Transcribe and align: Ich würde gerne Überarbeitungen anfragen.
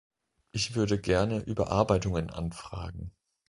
Ich 0.51 0.73
würde 0.73 0.99
gerne 0.99 1.41
Überarbeitungen 1.43 2.31
anfragen. 2.31 3.11